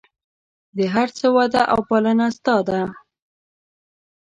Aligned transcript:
د 0.77 0.79
هر 0.93 1.07
څه 1.17 1.27
وده 1.35 1.61
او 1.73 1.79
پالنه 1.89 2.27
ستا 2.37 2.55
ده. 2.67 2.81